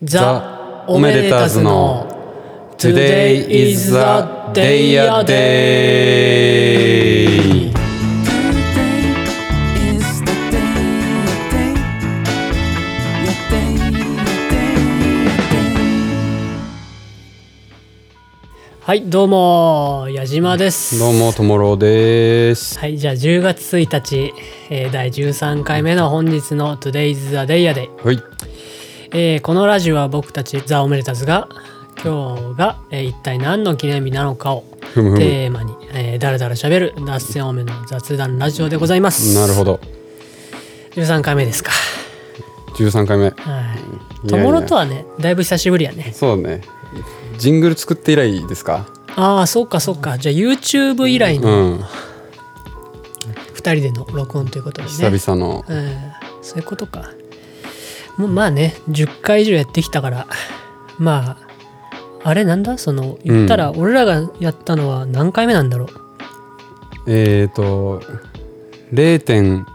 [0.00, 2.06] ザ・オメデターズの
[2.78, 3.48] Today
[18.80, 20.96] はいどうも矢島です
[22.78, 24.32] はいじゃあ10月1日、
[24.70, 27.88] えー、第13回目の本日のトゥデイズ is the day
[29.12, 31.48] えーこのラジオは僕たちザ・オメレタズが
[32.04, 39.34] 今日が、えー一体何の記念日なのかをテーマに、えー、だらだらしゃべる脱線多めの雑談ラジオでございます。
[39.34, 39.80] なるほど。
[40.92, 41.70] 13回目ですか。
[42.76, 43.24] 13回目。
[43.24, 43.34] はい。
[43.34, 43.66] いや
[44.24, 46.12] いとやもろとはねだいぶ久しぶりやね。
[46.14, 46.62] そうだね。
[47.38, 48.86] ジングル作って以来ですか？
[49.16, 50.18] ああそうかそうか。
[50.18, 51.80] じゃあ YouTube 以来うのん。
[53.54, 54.94] 2人での録音ということでね。
[55.10, 55.64] 久々の。
[55.66, 55.92] うん、
[56.42, 57.10] そういうことか。
[58.18, 60.26] もうまあね、10回以上やってきたから、
[60.98, 61.38] ま
[62.22, 62.76] あ、あれなんだ？
[62.76, 65.88] その、言ったら、俺らがやったのは何回目なんだろう、
[67.06, 68.02] えっ、ー、と
[68.92, 69.66] 0点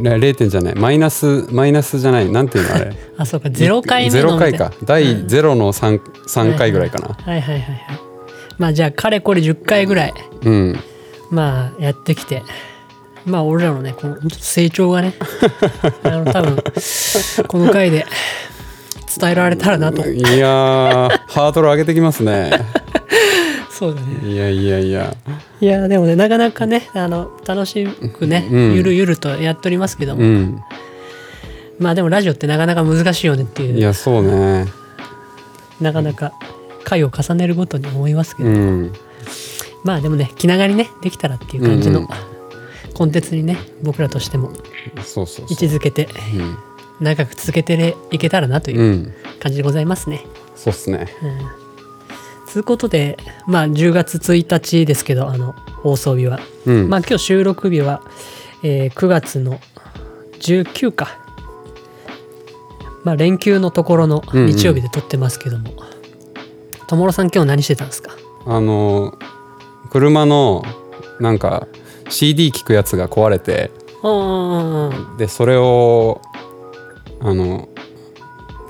[0.00, 0.74] ね0点じゃない。
[0.74, 2.30] マイナスマイナスじゃない。
[2.30, 2.96] なんていうのあれ？
[3.18, 4.72] あ、そうか、0回目の0回か。
[4.84, 7.08] 第0の 3, 3回ぐらいかな。
[7.08, 7.80] はいはいはいはい。
[8.58, 10.76] まあじゃあ、かれこれ10回ぐらい、うん。
[11.30, 12.42] まあ、やってきて、
[13.26, 15.14] まあ、俺らのね、この成長がね、
[16.04, 16.62] あの、多分、
[17.48, 18.04] この回で
[19.18, 20.06] 伝えられたらなと。
[20.06, 22.50] いやーハードル上げてきますね。
[23.70, 24.30] そうだね。
[24.30, 25.14] いやいやいや。
[25.60, 28.74] いや、でもね、なかなかね、あの、楽しくね、うん。
[28.74, 30.60] ゆるゆるとやっておりますけども、うん。
[31.78, 34.66] まあでもラジオってなかなか難しいよねっていう、いやそうね。
[35.80, 36.32] なかなか
[36.84, 38.92] 回を重ねるごとに思いますけど、うん。
[39.82, 42.33] まあでもね、気長にね、できたらっていう感じのうんうん
[42.94, 44.52] コンテンツにね、僕らとしても
[45.04, 46.08] そうそう位置づけて、
[47.00, 50.24] 長く続けていけたらなといううんうん感じでございますね。
[50.56, 51.08] そうっすね
[52.52, 53.16] ということで、
[53.48, 56.38] まあ10月1日ですけど、あの、放送日は。
[56.66, 58.00] うんまあ今日収録日は、
[58.62, 59.58] えー9月の
[60.40, 61.18] 19か。
[63.02, 65.72] まあ連休のところのうんうん日曜日で撮ってますけども。
[66.86, 68.12] ともろさん今日何してたんですか？
[68.46, 69.18] あの
[69.90, 70.62] 車の
[71.18, 71.66] なんか
[72.08, 73.70] CD 聞くやつが壊れて
[75.18, 76.20] でそれを
[77.20, 77.68] あの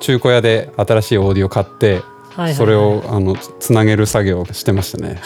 [0.00, 2.02] 中古屋で新しいオーディオ買って、
[2.34, 5.20] はいそれをあのつなげる作業をしてましたね。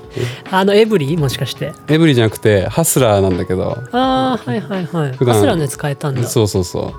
[0.52, 1.72] あのエブリィもしかして。
[1.88, 3.78] エブリじゃなくてハスラーなんだけど。
[3.92, 5.12] ああはいはいはい。
[5.12, 6.22] ハスラーのやつ変えたんだ。
[6.24, 6.92] そうそうそ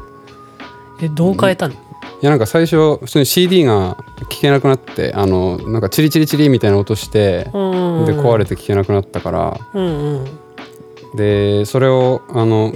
[1.02, 1.06] う。
[1.06, 1.76] えどう変えたの？
[1.76, 1.78] い
[2.22, 3.98] やなんか最初普通に CD が
[4.32, 10.26] 聞けなくなってあのなんかチリチリチリみたいな音してで壊れて聞けなくなったからうんうん
[11.16, 12.74] でそれをあの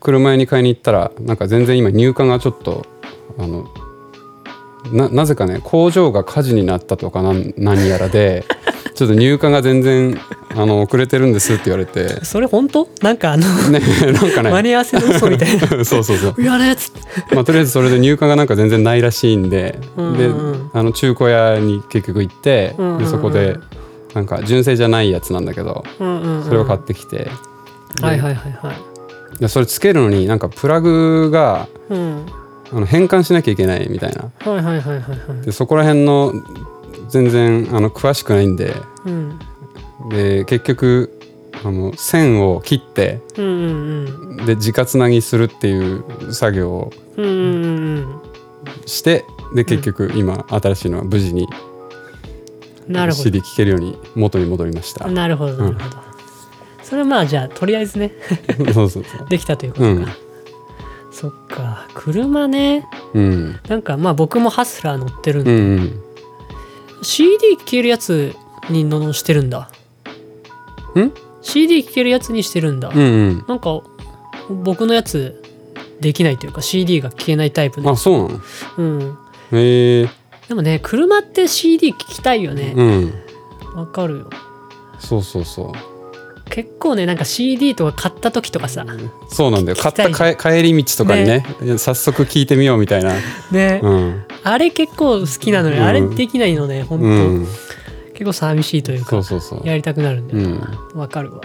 [0.00, 2.86] 車屋に買いに行ったらなんか全然今入荷がちょっと
[3.38, 3.66] あの
[4.92, 8.44] ななぜかね工場が火事になったとかなん何やらで
[8.94, 10.18] ちょっと入荷が全然
[10.54, 12.24] あの遅れてるんですって言われて。
[12.24, 12.88] それ本当？
[13.00, 14.50] なんかあの、ねなんかね。
[14.50, 15.66] 間に合わせの嘘みたいな。
[15.84, 16.42] そうそうそう。
[16.42, 16.92] やれっつ
[17.34, 20.70] まあ、とりあえずそれで入荷がなんか全然ないらしいんで、うんでうん。
[20.74, 22.98] あの中古屋に結局行って、うんうんうん。
[22.98, 23.56] でそこで
[24.14, 26.44] なんか純正じゃないやつなんだけどうんうんうん。
[26.44, 27.28] それを買ってきて、
[28.00, 29.38] はいはいはいはい。
[29.38, 32.26] でそれつけるのになんかプラグがうん。
[32.74, 34.30] あの変換しなきゃいけないみたいな。
[34.38, 36.32] はいはいはいはいはいでそこら辺の
[37.10, 38.74] 全然あの詳しくないんで。
[39.04, 39.38] うん。
[40.08, 41.18] で結局
[41.64, 48.22] あの線を切ってうんうんで直つなぎするっていう作業をうんうんうんうん。
[48.86, 51.46] してで結局今新しいのは無事に
[52.88, 55.04] なるほ CD 聴けるように元に戻りました。
[55.04, 55.96] どなるほどなるほど、
[56.82, 58.12] それはまあじゃあとりあえずね
[58.74, 59.28] そうそうそう。
[59.28, 60.06] できたということか、うん。
[61.12, 61.86] そっか。
[61.94, 62.86] 車ね。
[63.14, 63.60] うん。
[63.68, 66.00] なんかまあ僕もハスラー乗ってるんうで、んうん。
[67.02, 68.34] CD 聴けるやつ
[68.70, 69.70] にのしてるんだ。
[70.96, 71.12] ん
[71.42, 73.80] ？CD 聴けるやつにしてるんだ、うんなんか
[74.62, 75.42] 僕のやつ
[76.00, 77.92] できないというか CD が聴けないタイプうんの。
[77.92, 78.40] あそうなの？
[78.78, 79.18] うん。
[79.52, 80.08] へえ。
[80.48, 82.72] でもね車って CD 聴きたいよね。
[82.76, 83.14] うん。
[83.74, 84.30] わ、かるよ。
[84.98, 85.72] そうそうそう
[86.52, 88.84] 結構ねなんか CD とか買った時とかさ
[89.30, 89.78] そうなんだよ。
[89.78, 91.46] 買った帰帰り道とかにね
[91.78, 93.14] 早速聞いてみようみたいな。
[93.50, 94.24] ね、うん。
[94.44, 95.84] あれ結構好きなのに、うん。
[95.84, 97.46] あれできないのね本当、うん。
[98.12, 99.66] 結構寂しいというそかうそうそう。
[99.66, 100.60] やりたくなるんだよ
[100.94, 101.08] うん。
[101.08, 101.40] かるわ。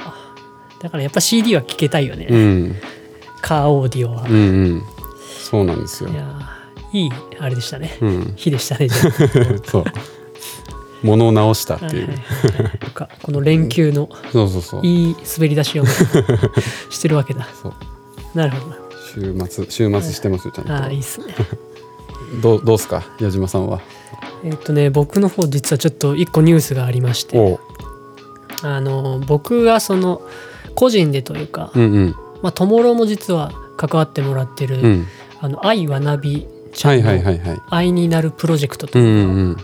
[0.82, 2.76] だからやっぱ CD は聴けたいよね、うん。
[3.42, 4.38] カーオーディオは、うんう
[4.76, 4.84] ん。
[5.42, 6.10] そうなんですよ。
[6.10, 8.34] いやーいいあれでしたね、うん。
[8.36, 8.90] 日でしたね
[9.64, 9.86] そう
[11.04, 12.18] 物を直したっはいはいていうはい。
[12.82, 14.10] なんかこの連休の
[14.84, 15.86] いい滑り出しを
[16.90, 17.48] してるわけだ。
[17.62, 17.74] そう。
[18.34, 18.76] なるほど。
[19.14, 20.74] 週末週末してますよちゃんと。
[20.74, 21.28] ああいいっすね。
[22.42, 23.80] どうどうすか矢島さんは？
[24.44, 27.58] えっとね僕の方実はちょっと一個ニュースがありまして。
[28.64, 30.22] あの僕がその
[30.74, 32.16] 個人でというか、うんうん。
[32.42, 35.08] まあトモロも実は関わってもらってる、うん。
[35.40, 39.58] あの愛わなびちゃはいんの愛になるプロジェクトとういうか、んうん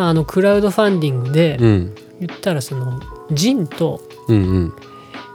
[0.00, 1.94] まああのクラウドファンディングで、うん。
[2.20, 3.00] 言ったらその
[3.32, 4.72] ジンと、うんうん。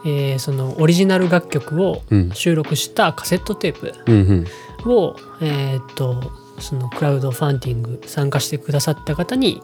[0.05, 2.31] えーそのオリジナル楽曲をうん。
[2.31, 4.45] 収録したカセットテープうん
[4.85, 4.91] うん。
[4.91, 9.61] を、えーっとそのクラウドファンディング参加してくださった方に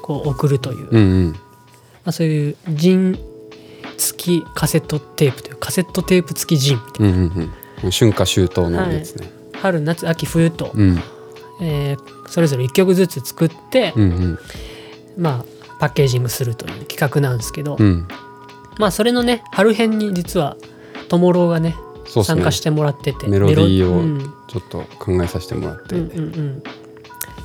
[0.00, 1.36] こう送るという、まうんうん。
[2.06, 3.18] あ、そういうジン
[3.98, 7.52] 付きカセットテープというカセットテープ付きジンみたいうんうん
[7.84, 7.90] うん。
[7.90, 10.98] 春夏秋冬のやつね、な春夏秋冬と、うん
[11.60, 14.38] えーそれぞれ1曲ずつ作って、うんうん。
[15.18, 15.44] まあ
[15.80, 18.06] パッケージングするという企画なんですけど、うん。
[18.78, 20.56] まあそれのね春編に実は
[21.08, 22.24] トモローがねね。
[22.24, 24.34] 参加してもらっててメロディーをうん。
[24.48, 26.62] ちょっと考えさせてもらって、うんうんうん。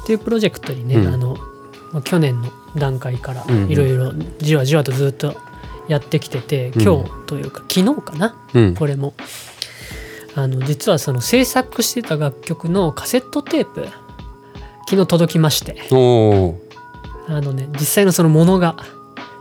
[0.04, 1.14] っていうプロジェクトにね、うん。
[1.14, 1.36] あの
[1.92, 5.36] まあ去年の段階からいろいろじわじわとずっと
[5.88, 6.82] やってきてて、うん。
[6.82, 8.76] 今日というか昨日かなうん。
[8.76, 9.14] これも。
[10.38, 13.88] あの実はその制作してた楽曲のカセットテープ
[14.88, 15.78] 昨日届きまして。
[17.28, 18.76] あのね実際のそのものが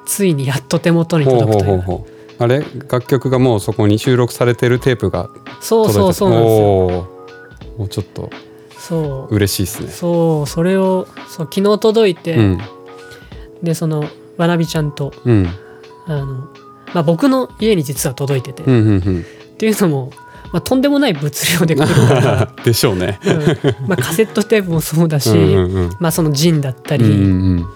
[0.07, 1.79] ついにやっと手元に届くという。
[1.79, 2.07] うほ
[2.39, 5.29] あれ楽曲がもうそこに収録されてるテープが
[5.61, 7.15] そう届いてそうそうなんですよ。
[7.79, 8.31] もうちょっと
[8.79, 9.35] そう。
[9.35, 9.91] 嬉しいですね。
[9.91, 12.59] そうそれをそう昨日届いて、うん。
[13.63, 14.05] でその
[14.37, 15.49] わなびちゃんとうん。
[16.07, 16.27] あの、
[16.93, 19.21] まあ、僕の家に実は届いてて、うんうん。
[19.21, 20.11] っていうのも、
[20.55, 21.87] まあ、とんでもない物量で来る。
[21.87, 23.19] から、うんでしょうね。
[23.27, 23.89] うん。
[23.89, 25.91] まあ、カセットテープもそうだし、うんうんうん。
[25.99, 27.67] まあ、そのジンだったり、うんうんま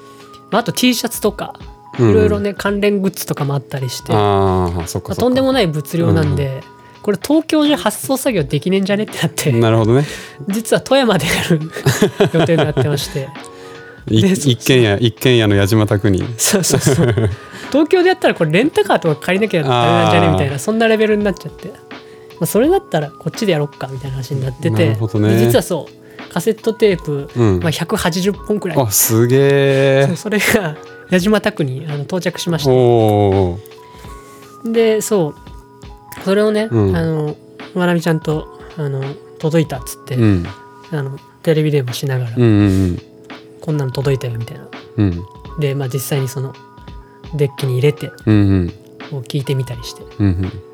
[0.53, 1.55] あ、あと T シャツとか
[1.99, 2.15] いうん。
[2.15, 6.63] ろいろね関連グッズとかもあったりして、まあとんでもない物量なんで、
[7.03, 10.05] これ東京じゃ発送作業できねえんじゃねってなって、なるほどね。
[10.47, 11.61] 実は富山でやる
[12.33, 13.29] 予定になってまして。
[14.09, 16.25] 一軒家一軒家の矢島宅に。
[16.39, 17.07] そうそうそう。
[17.73, 21.73] 東京でやったらこれレンタカーとか借りなきゃダメなんじゃねみたいなそんなレベルになっちゃって、
[22.41, 24.97] まあ、それだったらこっちでやろっかみたいな話になってなてね。
[25.29, 25.99] で実はそう
[26.29, 27.61] カセットテープ、うん。
[27.61, 30.77] まあ、180本くらい、あすげえそれが
[31.11, 33.59] 矢島宅にあの到着しましお
[34.63, 35.35] ておでそう
[36.25, 36.97] それをね、うん。
[36.97, 37.37] あの
[37.75, 39.03] まなみちゃんとあの
[39.39, 40.47] 届いたっつって、うん。
[40.91, 43.03] あのテレビ電話しながら、うんうん
[43.61, 44.67] こんなの届いたよみたいな。
[44.97, 45.23] うん。
[45.59, 46.55] で、まあ、実際にその
[47.35, 48.73] デッキに入れてうんうん。
[49.11, 50.03] こう聞いてみたりして。
[50.19, 50.68] うん「う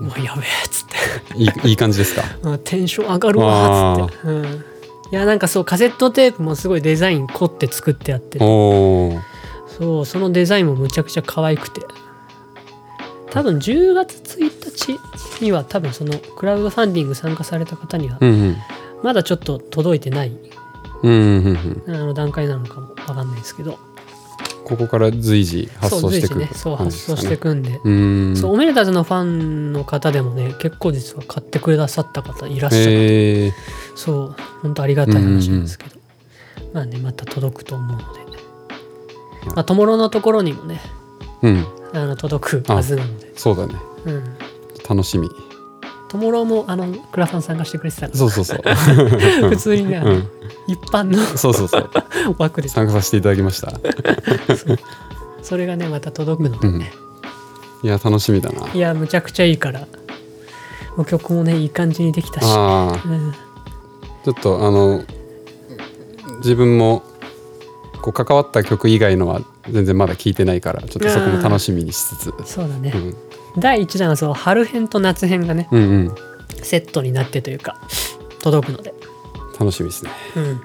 [0.00, 0.96] わやべえ」っつって。
[1.34, 2.22] うんいいいい感じですか？
[2.44, 4.48] あテンション上がるわーっつって、うん、い
[5.12, 11.82] やなんかそうカセットテープもすごいデザイン凝って作ってあってそうそのデザインもむちゃくちゃ可愛くて。
[13.30, 14.98] 多分10月1
[15.38, 18.18] 日には多分そのクラウドファンディング参加された方には
[19.02, 20.32] まだちょっと届いてない
[21.02, 21.14] うんう
[21.52, 21.94] んうん。
[21.94, 23.78] あの段階なのかもわかんないですけど
[24.68, 27.72] ここから随時発送していくねそう発送していくんで、
[28.38, 33.52] そうオメレタズのファンの方でもね結構実は買ってくださった方いらっしゃってへえ
[33.96, 35.98] そう本当ありがたい話なんですけど、
[36.74, 38.28] まあねまた届くと思うので。
[39.54, 40.80] まあ友ろのところにもね
[41.42, 41.66] うん。
[41.94, 43.32] あの届くはずなので。
[43.36, 43.74] そうだね。
[44.04, 44.24] うん。
[44.88, 45.28] 楽しみ
[46.08, 48.62] 友ろもあのクラファン参加してくれてたかそうそうそう。
[48.62, 48.74] ら
[49.48, 50.28] 普通にね、うん。
[50.66, 51.90] 一般のそうそうそう。
[52.38, 52.68] 枠で。
[52.68, 53.72] 参加させていただきました。
[55.42, 56.68] それがねまた届くので。
[56.68, 56.92] ね、
[57.82, 58.72] いや楽しみだな。
[58.72, 59.86] いやむちゃくちゃいいから。
[60.98, 63.32] もう曲もねいい感じにできたし、うん、
[64.24, 65.04] ちょっとあの
[66.38, 67.04] 自分も
[68.02, 73.16] こう関わった曲以外のは全然まだ聞いてないからちょっとそこも楽しみにしつつ、そうだね、うん、
[73.56, 76.14] 第1弾はそう春編と夏編がねうんうん。
[76.62, 77.76] セットになってというか
[78.42, 78.92] 届くので。
[79.58, 80.10] 楽しみですね。
[80.36, 80.60] うん。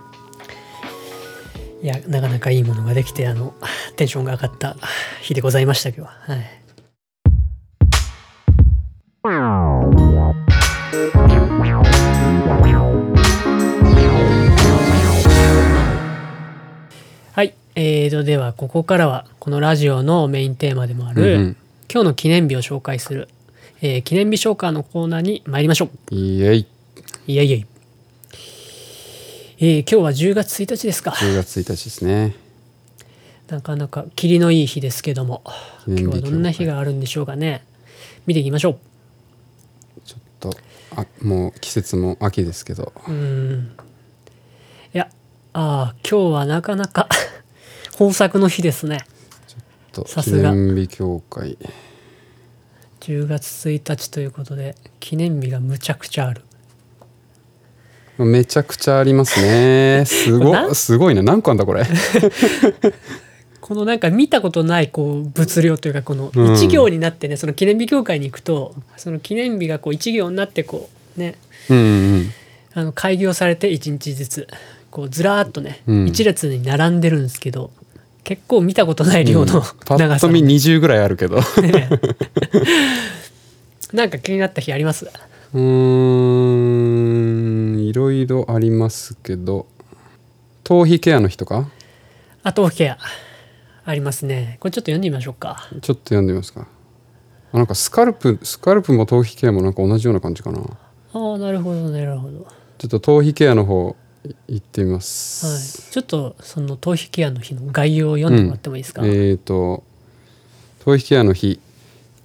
[1.82, 3.54] いやなかなかいいものができてあの
[3.98, 4.78] テンションが上がった
[5.22, 6.08] 日でございました今日は。
[6.28, 6.64] はい。
[17.34, 17.54] はい。
[17.76, 21.58] えーとではここからはこのラジオのメインテーマでもある、うんうん
[21.94, 23.30] 今日の記念日を紹介する、
[23.84, 26.16] えー記念日紹介のコーナーに参りましょう。
[26.16, 26.68] イエイ。
[27.28, 27.68] いやいやい
[29.60, 31.12] えー今日は10月1日ですか。
[31.12, 32.36] 10月1日ですね。
[33.48, 35.44] なかなか霧のいい日ですけども
[35.86, 37.64] 今日はどんな日があるんでしょうかね。
[38.26, 38.80] 見ていきましょ
[40.04, 40.52] ちょっと
[40.96, 42.92] あもう季節も秋ですけど。
[43.08, 43.72] ううん。
[44.96, 45.12] いや
[45.54, 47.08] ああ今日はなかなか
[48.00, 49.06] 豊作の日ですね
[49.94, 50.52] と記さすが。
[50.54, 51.58] 念日協会。
[53.00, 56.42] 10月1日ということで記念日がむちゃくちゃある。
[58.18, 60.04] めちゃくちゃありますね。
[60.08, 61.24] すごなすごいな。
[61.24, 61.84] 何個あんだこれ？
[63.60, 66.54] このなんか見たことないこう物量というかこのうん。
[66.54, 71.36] 一行になってね、その記念日協会に行くとその記念日がこう一行になってこうね。
[71.70, 72.32] うんうん
[72.76, 74.48] あの開業されて1日ずつ
[74.90, 76.08] こうずらーっとね、うん。
[76.08, 77.70] 一列に並んでるんですけど
[78.24, 80.28] 結構見たことない量のパ長さ。
[80.28, 81.40] の、ッと見20ぐらいあるけど。
[83.94, 85.08] なんか気になった日あります？
[85.54, 85.60] ー
[87.76, 89.68] んいろいろありますけど。
[90.64, 91.70] 頭皮ケアの日とか？
[92.44, 92.98] あ頭皮ケア
[93.86, 94.58] ありますね。
[94.62, 95.68] これちょっと読んでみましょうか。
[95.82, 96.68] ちょっと読んでみますか。
[97.52, 100.60] あなんかスカルプスカルプも頭皮ケアもなんか同じような感じかな。
[100.60, 102.44] ああなるほどなるほど。
[102.46, 104.03] はちょっと頭皮ケアの方い
[104.48, 105.02] 行ってみまい。
[105.02, 109.84] す、ちょっとその頭皮ケアの日の概要を読んでもらってもいいですか、えー、と
[110.84, 111.60] 頭皮ケアの日。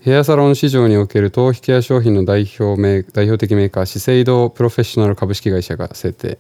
[0.00, 6.38] ヘアサロン市場における頭皮ケア商品の代表メー代表的メーカー資生堂プロフェッショナル株式会社が制定。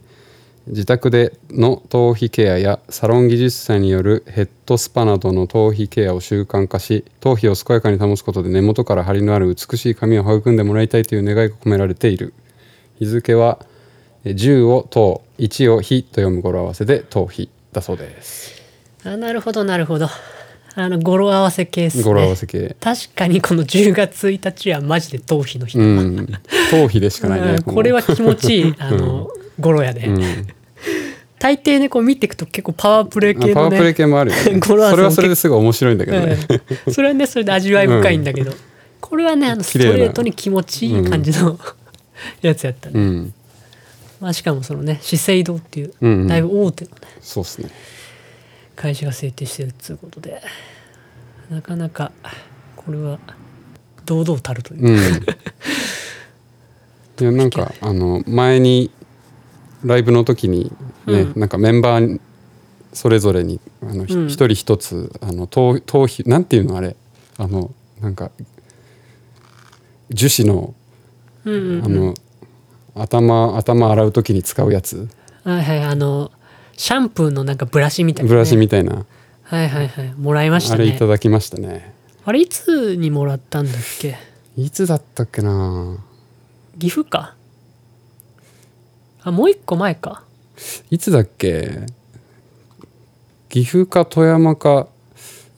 [0.68, 12.34] 自宅での頭皮ケアやサロン技術者によるヘッドスパなどの頭皮ケアを習慣化し頭皮を健やかに保つことで根元から張りのある美しい髪を育んでもらいたいという願いが込められている。
[12.98, 13.77] 日付はえ
[14.24, 18.62] 10を頭1を日と読む語呂合わせで頭皮だそうです。
[19.04, 20.08] あなるほどなるほど。
[20.74, 22.04] あの語呂合わせ系ですね。
[22.04, 22.76] 語呂合わせ系。
[22.80, 26.26] 確かにこの10月1日はマジで頭皮の日うん、
[26.70, 27.62] 頭皮でしかないねうん。
[27.62, 30.46] これは気持ちいい あの、語呂やで、うん、
[31.38, 34.60] 大抵ねこう見ていくと結構パワープレイ系のねあパワープレイ系もあるよね。
[34.60, 36.38] 語呂合わせもそれはそれですごい面白いんだけどね。
[36.86, 36.92] うん。
[36.92, 38.52] それはねそれで味わい深いんだけど、
[39.00, 41.58] これはねあのストレートに気持ちいい感じの、
[42.42, 43.34] やつやったね、うん、
[44.20, 46.28] まあ、しかもそのね資生堂っていう、うんうん。
[46.28, 47.70] だいぶ大手のねそうですね。
[48.74, 50.40] 会社が制定してるっつうことで
[51.50, 52.12] なかなか
[52.76, 53.18] これは
[54.04, 54.96] 堂々たるといううん。
[54.96, 55.00] い
[57.24, 58.90] や なんかあの前に
[59.84, 60.72] ライブの時に
[61.06, 61.40] ね、うん。
[61.40, 62.20] なんかメンバー
[62.92, 64.26] それぞれにあのひうん。
[64.26, 66.96] 一人一つあの頭頭皮なんていうのあれ。
[67.36, 68.30] あのなんか
[70.10, 70.74] 樹脂の
[71.44, 71.84] うんうん。
[71.84, 72.14] あの、
[73.00, 75.08] 頭頭洗う時に使うやつ？
[75.44, 76.30] はいはいあの
[76.76, 79.06] シャンプーのなんかブラシみたいな、ね、ブラシみたいな、
[79.42, 81.94] はいはいはいもらいましたあれいねただきましたね。
[82.24, 84.16] あれいつにもらったんだっけ？
[84.56, 85.96] いつだったっけな？
[86.78, 87.34] 岐阜か。
[89.22, 90.22] あもう一個前か。
[90.90, 91.86] いつだっけ？
[93.48, 94.88] 岐阜か富山か。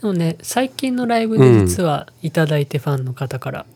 [0.01, 3.67] でもね最近のライブで実はいただいてファンの方から。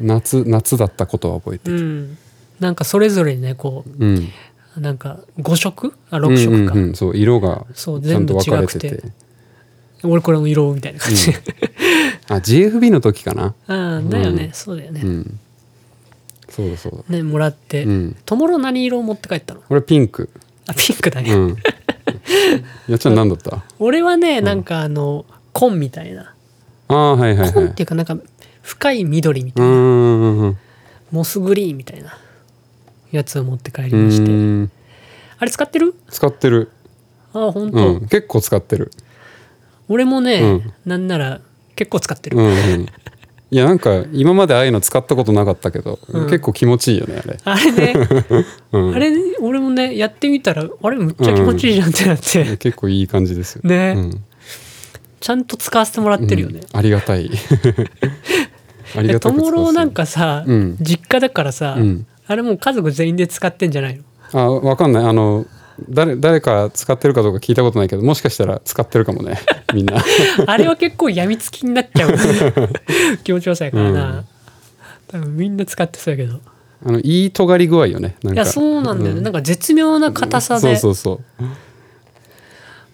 [0.00, 2.18] 夏夏だったことは覚えてる、うん
[2.60, 4.28] なんかそれぞれにねこうん、
[4.76, 5.94] うなんか5色？
[6.10, 6.94] あ6色か、うんうんうん。
[6.94, 9.12] そう色がそう全部違く
[10.04, 11.32] 俺これも色みたいな感じ、
[12.28, 13.54] あ GFB の時かな。
[13.66, 14.52] ああだよね、うん。
[14.52, 15.40] そうだよね、うん。
[16.48, 17.16] そうだそうだ。
[17.16, 18.16] ねもらって、うん。
[18.24, 19.60] ともろ何色を持って帰ったの？
[19.62, 20.30] これピンク。
[20.68, 21.56] あピンクだね、うん。
[22.88, 23.64] やっちゃん何だった？
[23.80, 26.34] 俺はねなんかあの紺みたいな。
[26.88, 27.52] ああはいはいはい。
[27.52, 28.16] 紺っていうかなんか
[28.62, 30.54] 深い緑みたいな、
[31.10, 32.16] モスグリーンみたいな
[33.12, 34.70] やつを持って帰りうまして。
[35.38, 35.94] あれ使ってる？
[36.10, 36.70] 使ってる。
[37.32, 38.90] ああ本当、うん結構使ってる。
[39.88, 40.72] 俺もね、うん。
[40.84, 41.40] なんなら
[41.76, 42.86] 結構使ってる、うんうん。
[43.50, 46.24] いやなんか今までああいうの使ったことなかったけど、うん。
[46.24, 47.94] 結構気持ちいいよねあれ、あれね、
[48.72, 53.62] うん、あれ俺もねやってみたらあれむっちゃ気持ちいいじゃんってなって、結構いい感じですよ。
[53.64, 53.94] ね。
[53.96, 54.24] うん。
[55.20, 56.78] ちゃんと使わせてもらってるよね、うん。
[56.78, 57.30] ありがたい。
[58.96, 60.76] ありえがたく使わせてともろなんかさ、うん。
[60.80, 64.04] 実家だからさ、うんあれもう家族全員で使ってんじゃないの？
[64.40, 65.04] あわかんない。
[65.04, 65.46] あの
[65.88, 69.38] 誰誰か使ってるかどうか聞いたことないけどもしかしたら使ってるかもね。
[69.74, 70.02] みんな。
[70.46, 72.14] あれは結構やみつきになっちゃう。
[73.24, 74.24] 気持ちよさやからな、うん。
[75.08, 76.40] 多分みんな使ってそうやけど。
[76.84, 78.16] あのいい尖り具合よね。
[78.24, 81.44] いやそうなんだよね、うなんか絶妙な硬さで、そうそうそう。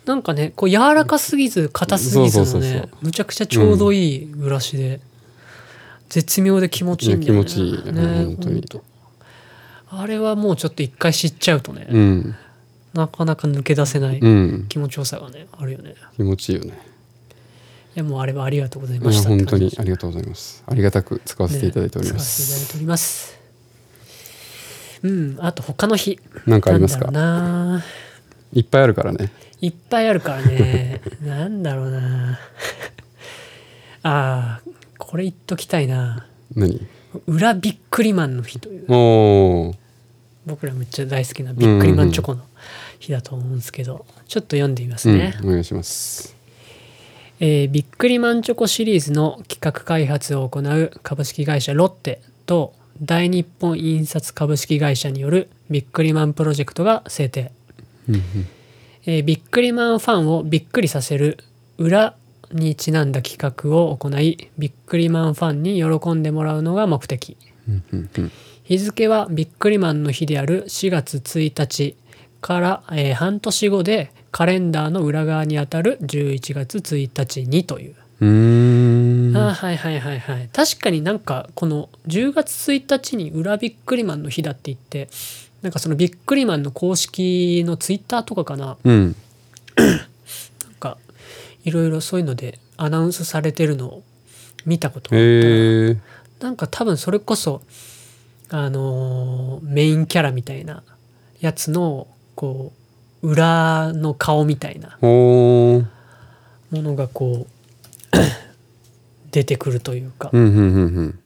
[0.07, 5.01] なんかねこう柔らかすぎず硬すぎずのそうそうそうねむちゃくちゃちょうどいいブラシで、
[6.11, 7.45] 絶妙で気持ちいいんだよね。
[7.45, 7.93] 気持ちいい。
[7.93, 8.55] ね本当に。
[8.57, 8.83] ほんと
[10.01, 12.35] あれはもうちょっと一回知っちゃうとね、うん。
[12.95, 14.67] なかなか抜け出せないうん。
[14.69, 15.95] 気持ちよさがねあるよね。
[16.17, 16.79] 気持ちいいよね。
[17.97, 20.65] いやもうあれはありがとうございました本当にありがとうございます。
[20.67, 23.39] ありがたく使わじせていただいておりまね使わせていただいす、ております。
[25.05, 26.19] うんあと他の日。
[26.47, 27.07] なんかありますか？
[28.53, 29.31] いっぱいあるからね。
[29.61, 31.01] いっぱいあるからね。
[31.23, 32.39] なんだろうな。
[34.03, 36.27] あーこれ言っときたいな。
[36.55, 36.87] 何？
[37.27, 38.87] 裏ビックリマンの日という
[40.47, 42.43] 僕らめっちゃ大好きなビックリマンチョコの
[42.99, 46.37] 日だと思うんですけどちょっと読んでみますね、うん、お願いします。
[47.41, 57.51] えービックリマンチョコシリーズの企画開発を行う株式会社ロッテと大日本印刷株式会社によるビックリマンプロジェクトが制定、
[59.07, 61.39] えービックリマンファンをびっくりさせる
[61.77, 62.15] 裏
[62.53, 67.37] にちなんだ企画を行いビックリマンファンに喜んでもらうのが目的
[68.65, 71.97] 日付はビックリマンの日である4月1日
[72.41, 77.95] から、えー半年後でカレンダーの裏側にあたる11月1日にという。
[78.21, 79.37] うーん。
[79.37, 80.49] あーはいはいはいはい。
[80.53, 85.09] 確かになんかこの10月1日に裏ビックリマンの日だって言って
[85.63, 88.77] なんかそのビックリマンの公式のツイッターとかかな。
[88.83, 89.17] うん。
[89.77, 89.85] な
[90.71, 90.97] んか
[91.65, 94.03] いろいろそういうのでアナウンスされてるのを
[94.65, 95.97] 見たことがあったえ
[96.41, 97.63] なんか多分それこそ
[98.57, 100.85] あのーメインキャラみたいな
[101.41, 102.07] やつの
[102.37, 102.73] こ
[103.23, 105.83] う裏の顔みたいなも
[106.71, 108.17] のがこう
[109.33, 111.19] 出てくるというか、うんうんうん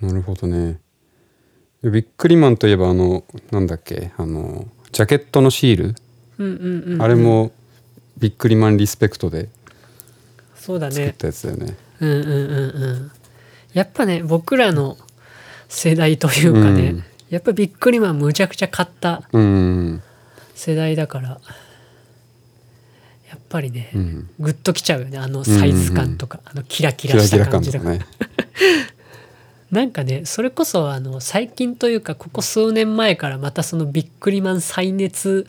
[0.00, 0.08] うん。
[0.08, 0.78] なるほどね。
[1.82, 5.94] ビックリマンといえばあのなんだっけあのジャケットのシール、
[6.38, 7.02] うんうんうん。
[7.02, 7.50] あれも
[8.18, 9.48] ビックリマンリスペクトで
[10.54, 10.94] そうだね。
[10.94, 11.76] 作ったやつだよね。
[11.98, 13.10] うんうんうんうん。
[13.72, 14.96] やっぱね僕らの
[15.70, 17.04] 世代というかね、うん。
[17.30, 20.02] やっぱビックリマンむちゃくちゃ買ったうん。
[20.54, 21.40] 世代だから
[23.28, 24.30] やっぱりね、うん。
[24.40, 25.16] グッときちゃうよね。
[25.16, 28.10] あのサイズ感とか、あのキラキラしキラキラた感じとか感とか。
[28.10, 28.10] ね
[29.70, 35.46] なんかねそれこそあの最近というかここ数年前からまたそのビックリマン再熱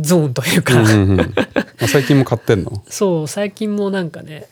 [0.00, 1.34] ゾーンというか、うんうんうん。
[1.80, 2.82] あ最近も買ってんの？
[2.88, 4.48] そう最近もなんかね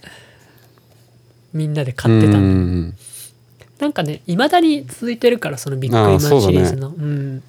[1.53, 2.43] みんなで買ってたうん
[2.85, 2.95] だん
[3.83, 6.91] なんかねいまだに続いてるからそのビックリマンシリーズの。
[6.91, 7.43] うん。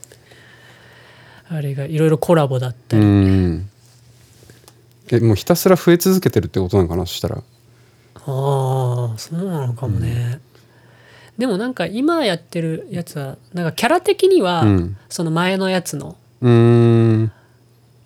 [1.48, 3.10] あれがいろいろコラボだったり、うん。
[3.10, 3.12] う
[3.50, 3.70] ん
[5.12, 7.36] えもうひたすら増え続けてるってことなのかなそしたら。
[7.36, 7.42] あ
[8.16, 10.40] あそうなのかもね、
[11.38, 14.98] でもなんか今やってるやつはなんかキャラ的には、うん。
[15.10, 16.18] その前のやつの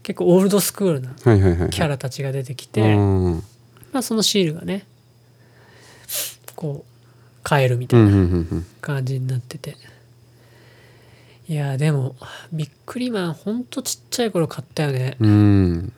[0.04, 1.14] 結構オールドスクールな
[1.70, 3.44] キャラたちが出てきて、うん。
[3.94, 4.86] まあ、そのシールがね
[6.58, 6.97] こう
[7.48, 9.78] 変えるみたうんいな感じになってて、
[11.48, 12.16] いやでも
[12.52, 15.16] ビックリマンほんとちっちゃい頃買ったよね。
[15.20, 15.30] うん。
[15.30, 15.34] う
[15.74, 15.94] ん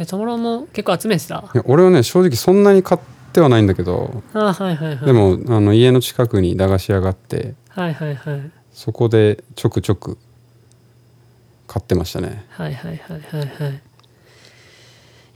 [0.00, 1.44] えともろも結構集めてた？
[1.52, 3.00] いや俺はね正直そんなに買っ
[3.32, 4.22] てはないんだけど。
[4.32, 5.06] あはいはいはい。
[5.06, 8.50] でもあの家の近くに駄菓子屋があってはいはいはい。
[8.72, 10.16] そこでちょくちょく
[11.66, 12.44] 買ってましたね。
[12.50, 13.82] はいはいはいはいはい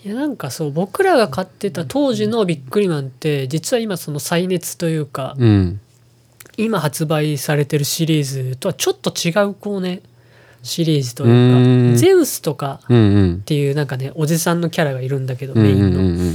[0.05, 5.81] いやなんかそう僕らが買ってた当時のビックリマンって実は今その再熱というか、うん。
[6.59, 10.03] 今発売されてるシリーズとはちょっと違うこうね
[10.63, 12.89] シリーズというかゼウスとかっ
[13.45, 16.35] ていうなんかねおじさんのキャラがいるんだけどうんメイン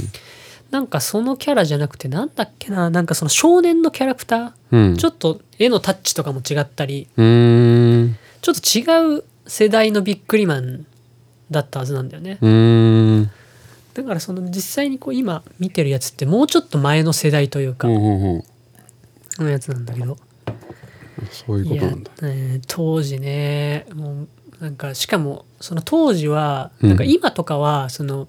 [0.72, 4.96] なんかそのキャラじゃなくてなんだっけななんかその少年のキャラクター、うん。
[4.96, 10.84] ちょっと絵のタッチとかも違ったりちょっと違う世代のビックリマン
[11.50, 12.38] だったはずなんだよね
[13.98, 18.44] だからその実際にこう今見てるやつってもうちょっと前の世代というかの
[19.40, 20.16] やつなんだけど。
[21.32, 24.28] そういうことなんだ、えー当時ねもう
[24.60, 26.88] なんかしかもその当時はうん。
[26.90, 28.28] なんか今とかはその、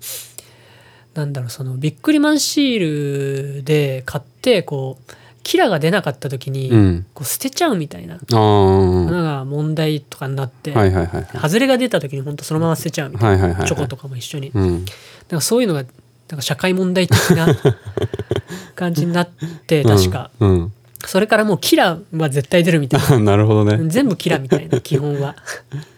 [1.14, 5.12] なんだろうそのビックリマンシールで買ってこう
[5.50, 7.06] キラが出なかった時に、うん。
[7.16, 8.20] こう捨てちゃうみたいな。
[8.30, 13.68] のが問題とかになって、はいはいはい外れが出た時に本当そのまま捨てちゃうみたいな、はいはいはいはい。
[13.68, 14.86] チョコとかも一緒に、うん。
[15.28, 15.90] かそういうのがなん
[16.38, 17.48] か社会問題的な
[18.78, 19.30] 感じになっ
[19.66, 23.16] て確か、うん、それからもうキラは絶対出るみたいな。
[23.16, 23.90] う んなるほどね。
[23.90, 25.36] 全部キラみたいな基本は。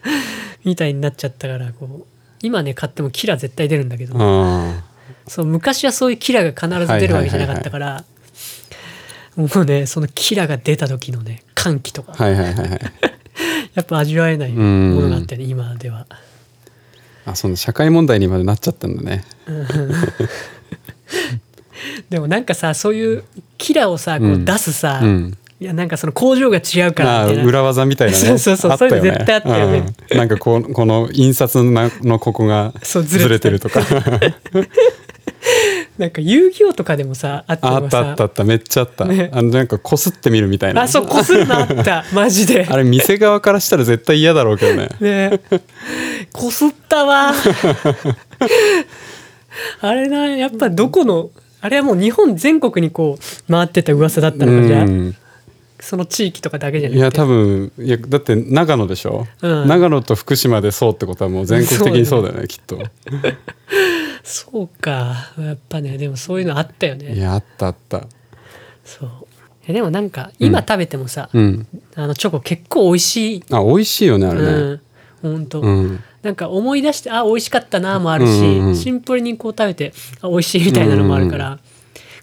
[0.64, 2.06] みたいになっちゃったからこう
[2.40, 4.82] 今ね買ってもキラ絶対出るんだけど、あ
[5.28, 8.04] そう昔はそういうキラが必ず出るわけじゃなかったから、
[9.36, 12.80] もうねそのキラが出た時のね歓喜とか、あはいはいはいはい。
[13.74, 16.06] やっぱ味わえないんものがあってね今では。
[17.24, 19.24] あその社会問題にまでなっちゃったんだね。
[22.10, 23.24] でもなんかさそういう
[23.58, 24.44] キラをさこううん。
[24.44, 25.36] 出すさ、うん。
[25.60, 27.44] いやなんかその工場が違うからあみたいな。
[27.44, 28.18] 裏技みたいなね。
[28.26, 28.98] そうそうそうあったよね。
[28.98, 29.84] そういうの絶対あったよね。
[30.10, 30.18] うん。
[30.18, 33.80] なんかこうこの印刷ののここがずれてるとか
[35.98, 38.44] なんか遊戯王とかでもさあったあったあったあった。
[38.44, 39.30] めっちゃあった、ね。
[39.32, 40.82] あのなんかこすってみるみたいな。
[40.82, 42.04] あそうこするのあった。
[42.14, 42.66] マジで。
[42.68, 44.88] あれ店側からしたら絶対嫌だろうけどね。
[45.00, 45.40] ね。
[46.32, 47.34] こすったわ。
[49.82, 54.84] あれなやっぱどこのあれはもう日本全国にこう回ってた噂だったのかじゃあ。
[54.84, 55.14] うん。
[55.78, 57.00] その地域とかだけじゃなくて。
[57.00, 59.68] いや多分いやだって長野でしょ、うん。
[59.68, 62.48] 長野と福島でそうってことはもう全国的にそうだよね。
[62.48, 62.78] きっと
[64.22, 65.32] そうか。
[65.38, 68.06] やっぱねでもそういうのあったよいねやあったあった。
[68.84, 69.10] そう。
[69.66, 71.66] えでもなんか今食べてもさ、うん。
[71.94, 73.44] あのチョコ結構美味しい。
[73.50, 74.46] あ美味しいよねあれね。
[74.46, 74.80] うん。
[75.22, 76.00] ほんと、うん。
[76.22, 78.76] なんか思い出してあ美味しかったなもあるし、うんうんうん。
[78.76, 81.58] シンプルにこう食べてあ美味しいみたいなのもあるから、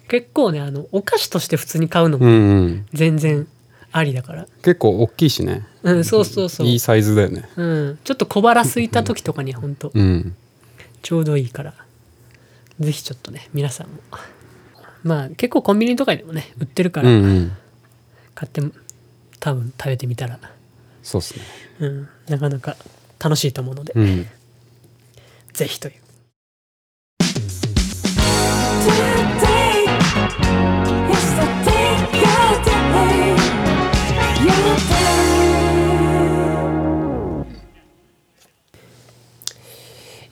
[0.07, 2.85] 結構ねあのお菓子として普通に買うのもうんうん。
[2.93, 3.47] 全然
[3.91, 5.65] ありだから、結構大きいしね。
[5.83, 6.67] うん、そうそうそう。
[6.67, 7.49] いいサイズだよね。
[7.55, 10.35] うん、ちょっと小腹空いた時とかにほんとうん。
[11.01, 11.73] ちょうどいいから
[12.79, 13.95] ぜひちょっとね皆さんも。
[15.03, 17.51] まあ結構コンビニとかでもね売ってるかうんらうん。
[18.35, 18.61] 買って
[19.39, 20.39] 多分食べてみたら、
[21.03, 21.41] そうっすね。
[21.79, 22.75] うん、なかなか
[23.19, 24.27] 楽しいと思うので、うん。
[25.53, 25.93] ぜひという。
[28.81, 29.85] Today
[31.11, 32.09] is the day,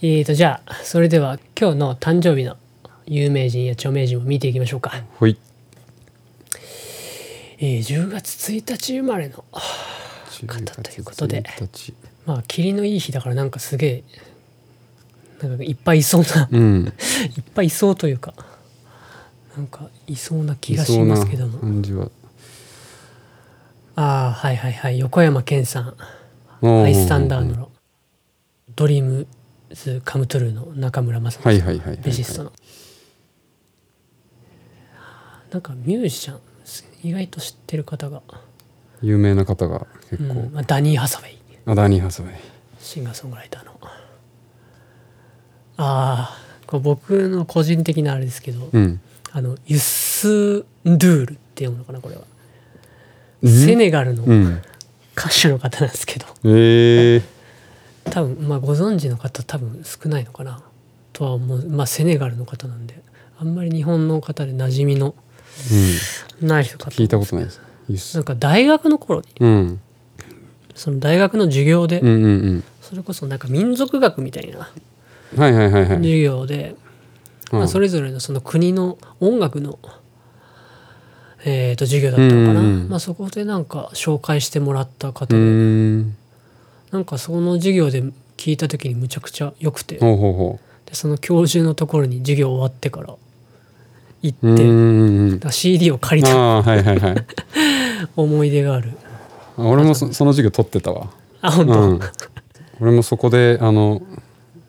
[0.01, 2.55] えーとじゃあそれでは今日の誕生日の
[3.07, 5.37] 有名人や著名人を見ていきましょうか、ほい。
[7.59, 9.43] えー10月1日生まれの
[10.45, 11.93] 方ということで10月1日
[12.27, 14.03] まあ霧のいい日だからなんかすげえ
[15.41, 16.93] なんかいっぱいいそうなうん。
[17.35, 18.33] いっぱいいそうというか
[19.55, 21.59] なんかいそうな気がしますけども。
[21.59, 22.11] 感じは。
[23.95, 24.99] ああはいはいはい。
[24.99, 25.95] 横山健さん。
[26.61, 26.81] おー。
[26.83, 27.71] ハイスタンダードの
[28.75, 29.25] ドリーム
[29.71, 31.53] ズカムトゥルーの中村正人さん。
[31.53, 32.51] はいはいはいはいベストの。
[35.51, 36.39] なんかミュージシャン
[37.03, 38.21] 意外と知ってる方が、
[39.01, 40.33] 有名な方が結構。
[40.33, 40.53] うん。
[40.53, 41.37] まあ、ダニー・ハサウェイ。
[41.65, 42.33] アダニー・ハサウェイ。
[42.79, 43.71] シンガーソングライターの。
[45.79, 46.35] あ
[46.69, 48.99] あ僕の個人的なあれですけど、うん。
[49.31, 52.23] あのユッス・ンドゥールって読むのかなこれは、
[53.43, 54.61] セネガルのうん。
[55.15, 56.25] 歌手の方なんですけど。
[56.45, 57.36] ええ
[58.09, 60.63] 多分まあご存知の方多分少ないのかな。
[61.13, 61.69] とは思う。
[61.69, 63.01] まあセネガルの方なんで。
[63.39, 65.13] あんまり日本の方で馴染みの
[66.41, 66.47] うん。
[66.47, 68.15] ない人かと聞いたことないです。
[68.15, 69.79] なんか大学の頃にうん。
[70.75, 72.63] その大学の授業で、うんうんうん。
[72.81, 74.69] それこそなんか民族学みたいな
[75.35, 76.75] 授業で、
[77.51, 79.79] まあ、それぞれのその国の音楽の、
[81.43, 82.89] えー、と授業だったのかな、うんうんうん。
[82.89, 86.03] まあ、そこでなんか紹介してもらった方うで、
[86.91, 88.03] なんかその授業で
[88.37, 89.99] 聞いた時にむちゃくちゃ良くて。
[89.99, 93.13] ほうほうほでその教授のところに授業終わってから
[94.21, 96.33] 行って、ううーんだから CD を借りた。
[96.33, 97.15] ああはいはいはい。
[98.15, 98.91] 思い出がある。
[99.57, 101.09] あ俺もそその授業取ってたわ。
[101.41, 101.99] あ本当、うん。
[102.79, 104.01] 俺もそこであの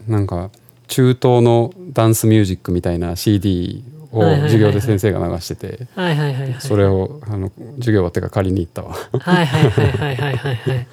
[0.08, 0.50] なんか
[0.88, 4.50] 中東のダンスミュージックみたいな CD をはいはいはいはい。
[4.50, 6.56] 授業で先生が流しててはいはいはいはい。
[6.58, 8.94] それをあの授業終わってから借りに行ったわ。
[9.20, 10.86] はいはいはいはいはいはいはい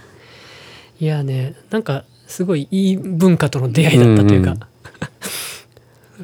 [1.00, 4.60] いやねなんかすごいいい文化との出会いだったというか、うんうん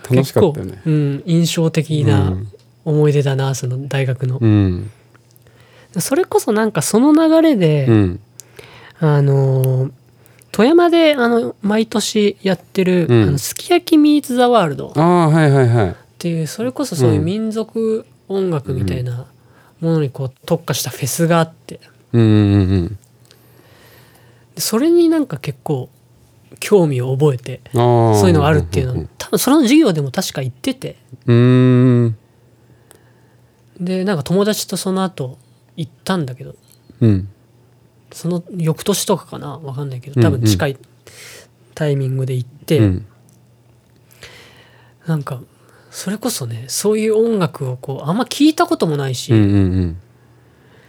[0.10, 0.72] 楽しかったよね。
[0.84, 2.48] 結構、うん、印象的うなん。
[2.84, 4.90] 思い出だなその大学の、うん。
[6.00, 8.20] それこそなんかその流れで、うん。
[9.00, 9.92] あのー
[10.54, 13.24] 富山であの毎年やってる、うん。
[13.24, 14.90] あのすき焼きミーツ・ザ・ワールド。
[14.90, 15.96] っああはいはいはい。
[16.18, 19.28] ていうそれこそそういう民族音楽みたいな
[19.80, 21.80] ものにこう特化したフェスがあって。
[22.12, 22.98] うんうんうんで
[24.62, 25.90] それになんか結構
[26.60, 30.98] 興味を覚えてそういうのがあるっていうのんは多分その授業でも確か言ってて。
[31.26, 32.18] うんうん。
[33.80, 35.38] でなんか友達とその後
[35.76, 36.56] 行ったんだけど
[37.00, 37.30] うん。
[38.12, 39.58] その翌年とかかな？
[39.58, 40.78] わかんないけど多分近い
[41.74, 43.06] タイミングで行って、うん。
[45.08, 45.42] なんか
[45.90, 49.44] それこそねそういう音楽をこうあんま聞いたこともないし、うんう
[49.86, 49.98] ん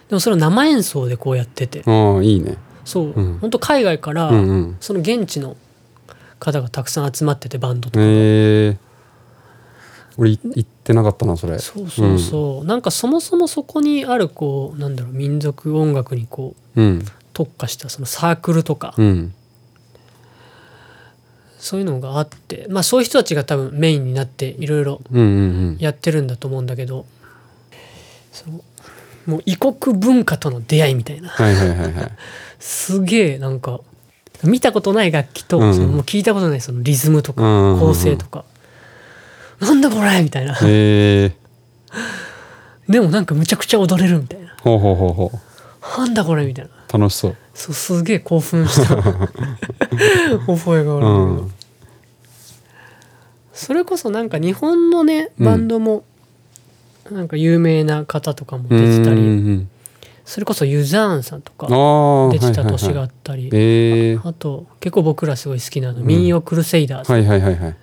[0.09, 1.83] でもそれを生演奏でこうやってて。
[1.87, 3.39] うんああいいねそう、うん。
[3.39, 4.77] ほんと海外からうんうん。
[4.81, 5.57] その現地の
[6.39, 8.77] 方がたくさん集まっててバンドとかえ
[10.19, 11.59] 俺い行ってなかったなそれ。
[11.59, 17.05] そうそうそう、なんかそもそもそこにあるこうなんだろう民族音楽にこううん。
[17.33, 19.35] 特化したそのサークルとか、うん。
[21.59, 25.31] そういうのがあってまあそういう人たちが多分メインになっていろいろうんうんう
[25.71, 25.77] ん。
[25.79, 27.07] やってるんだと思うんだけど
[28.33, 28.61] その
[29.27, 31.29] もう異国文化との出会いみたいな。
[31.29, 32.13] はいはいはいはい
[32.63, 33.81] すげえなんか
[34.45, 35.75] 見たことない楽器と、うん。
[35.75, 37.81] そのもう聞いたことないそのリズムとかうんうんうん。
[37.81, 38.45] 構成とか、
[39.59, 40.57] なんだこれみたいな。
[42.89, 44.55] でもなんかむちゃくちゃ踊れるみたいな。
[44.61, 45.33] ほうほうほうほ
[45.99, 46.71] なんだこれみたいな。
[46.71, 47.37] う楽しそう。
[47.53, 48.95] そうすげえ興奮した。
[50.47, 51.11] 覚えがあるう
[51.43, 51.53] ん。
[53.53, 56.05] それこそなんか日本のねバンドも
[57.11, 59.69] なんか有名な方とかも出てたり、うんうん
[60.25, 61.67] それこそユザーンさんとか
[62.33, 67.75] 出てた年があったり、ええあと結構僕らすごい好きなの、民謡クルセイダー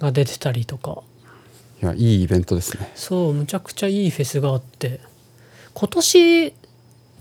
[0.00, 1.02] が出てたりとか、
[1.82, 2.90] いやいいイベントですね。
[2.94, 5.00] そうむちゃくちゃいいフェスがあって。
[5.74, 6.54] 今年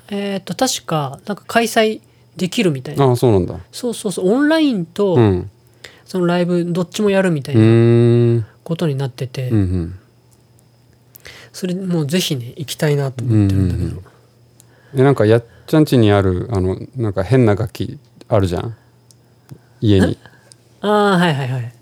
[0.09, 2.01] えっ、と確かなんか開催
[2.35, 3.05] できるみたいな。
[3.05, 3.59] ああそうなんだ。
[3.71, 4.29] そうそうそう。
[4.31, 5.51] オンラインとうん。
[6.05, 9.99] そのライブどっちもやるみたいうなことになってて、うんうん。
[11.51, 14.03] それもうぜひね行きたいなと思ってるんだけど、うんうん
[14.95, 18.75] えなんかやっちゃんちにあるあのなんか変な楽器あるじゃん。
[19.81, 20.17] 家に。
[20.81, 21.73] ああはいはいはい。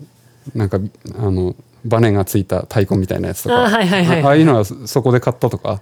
[0.54, 0.78] なんか
[1.18, 3.66] あのバネがついた太鼓みたいなやつとか。
[3.66, 5.80] あはいはいはいあああいうのはそそこで買ったとか？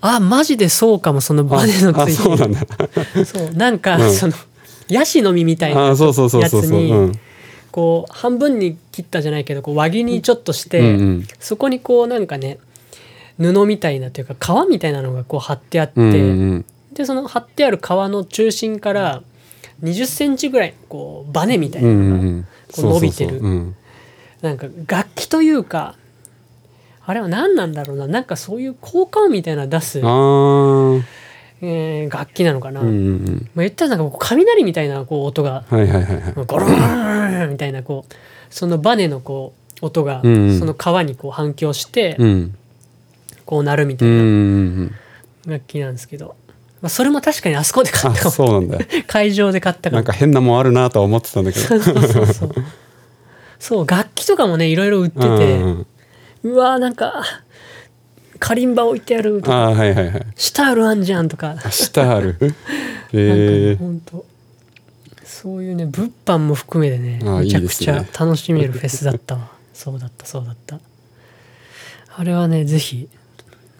[0.00, 2.22] あマジでそうかもそのバネのあついて。
[2.22, 2.60] そうなんだ。
[3.24, 4.14] そうなんか、うん。
[4.14, 4.34] その
[4.88, 7.12] ヤシの実みたいなあそうそうそうそうそう、やつにうん、
[7.70, 11.28] こう半分に切ったじゃないけどこう輪切りにちょっとして、うんうん。
[11.40, 12.58] そこにこうなんかね
[13.38, 19.22] 布みたいなというか皮みたいなのがこう貼ってあって、うんうんでその貼ってある皮の中心から
[19.82, 23.42] 20センチぐらいこうバネみたいなのがこう伸びてる。
[24.42, 25.96] なんか楽器というか
[27.04, 28.06] あれは何なんだろうな。
[28.06, 31.02] なんかそういう効果音みたいなの出す、えー
[32.10, 33.50] 楽器なのかな、うんうんうん。
[33.56, 36.32] まあ、言ったらなんかこう雷みたいなこう音がはいはいはいはい。
[36.46, 38.14] ゴロンゴロンみたいなこう
[38.50, 42.56] そのバネのこう音がその皮にこう反響してうん
[43.46, 44.90] こうなるみたいな
[45.46, 46.36] 楽器なんですけど、
[46.80, 48.78] まあ、それも確かにあそこで買あったかそうなんだ。
[48.78, 51.66] も 会場で買ったかもなんか変なもんあるなとは思ってたんだけど。
[51.66, 51.80] そう
[52.26, 52.54] そう
[53.58, 55.86] そう楽器とかもねいろいろ売ってて、うん
[56.42, 57.24] うわーなんか
[58.38, 59.68] カリンバ置いてあるとか。
[59.68, 60.26] あーはいはいはい。
[60.36, 61.56] シタールあんじゃんとか。
[61.64, 62.56] あ下あるなんか
[63.14, 64.26] ええねほんと。
[65.24, 67.20] そういうね物販も含めてね。
[67.22, 69.50] めちゃくちゃ楽しめるフェスだったわ。
[69.72, 70.78] そうだったそうだった。
[72.16, 73.08] あれはねぜひ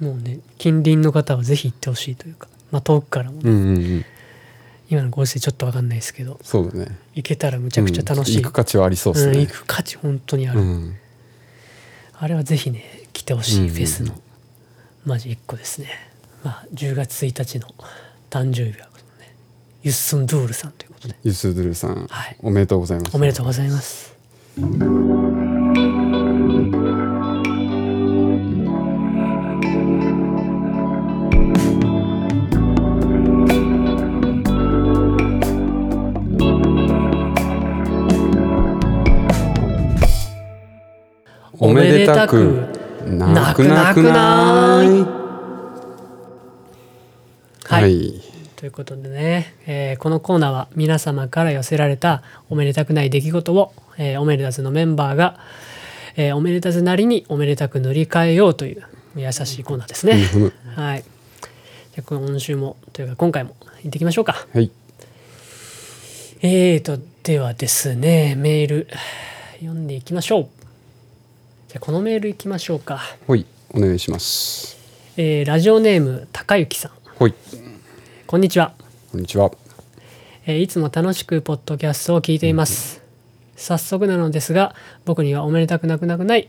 [0.01, 4.05] もうね近隣の方はぜひ行ってほしいというかまあ遠くからもね、うんうんうん。
[4.91, 6.99] 今のご時世ちょっと分かんないですけどそうだね。
[7.15, 10.97] 行けたらむちゃくちゃ楽しい、うん行く価値はありそうですうんね行く価値本当にある、うん。
[12.19, 14.13] あれはぜひね来てほしいフェスの、
[15.05, 15.89] マジ1個ですね。
[16.43, 17.69] まあ10月1日の
[18.31, 18.87] 誕生日は、
[19.21, 19.35] ね、
[19.83, 21.17] ユッスンドゥールさんということで。
[21.23, 22.37] ユスドゥルさん、はい。
[22.41, 23.17] おめでとうございます。
[23.17, 24.15] おめでとうございます
[41.75, 42.69] めでたく
[43.07, 44.89] なくなくない？
[47.65, 48.21] はい、はい
[48.57, 55.39] ということでね、えーこのコーナーは皆様から寄せられたおめでたくない出来事を、えーおめでたずのメンバーが、
[56.17, 58.83] えーおめでたずなりにおめでたく塗り替えようという
[59.17, 60.19] 優しいコーナーですね。
[60.35, 61.03] うんはい。
[61.03, 64.47] じゃあ今週もというか今回も行ってきましょうか。
[64.53, 64.71] はい
[66.41, 68.89] えーとではですねメール
[69.61, 70.49] 読んでいきましょう。
[71.75, 73.01] じゃあこのメールいきましょうか。
[73.27, 74.79] ほいお願いします
[75.17, 77.35] えーラジオネーム高幸さんほい
[78.29, 78.75] こんにちは。
[79.11, 79.51] こんにちは
[80.47, 83.03] えーいつも楽しくポッドキャストを聞いています。
[83.57, 84.73] 早速なのですが、
[85.05, 86.49] 僕にはおめでたくなくなくない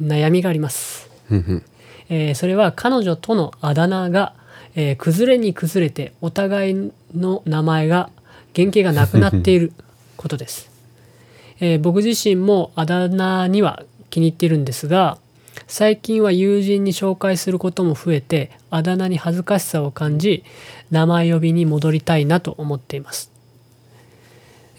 [0.00, 1.10] 悩みがあります。
[1.32, 1.64] うんうん
[2.08, 4.34] えーそれは彼女とのあだ名が、
[4.76, 8.08] えー崩れに崩れてお互いの名前が
[8.54, 9.72] 原型がなくなっている
[10.16, 10.70] ことです。
[11.58, 15.18] えー僕自身もあだ名には気に入っているんですが
[15.66, 20.44] 最近は友人に紹介することも増えてあだ名に恥ずかしさを感じ
[20.90, 23.30] 名前呼びに戻りたいなと思っています。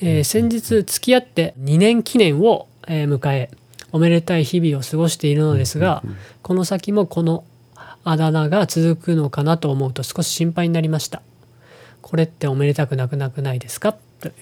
[0.01, 3.49] えー先日付き合って2年記念を、えー迎え
[3.93, 6.01] おめでたい日々を過ごしているのですが
[6.41, 7.43] この先もこの
[8.05, 11.21] あだ名が続くのかなと思うと少し心配になりました。
[12.01, 13.95] これっておめでたくなくなくないですか？
[14.21, 14.33] という。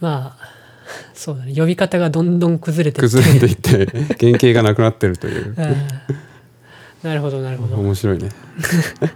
[0.00, 0.59] まあ
[1.14, 1.54] そうだね。
[1.54, 3.86] 呼び方がどんどん崩れて崩れていって
[4.18, 5.54] 原型がなくなってるという。
[5.56, 5.76] うん。
[7.02, 7.76] なるほどなるほど。
[7.76, 8.28] 面白いね。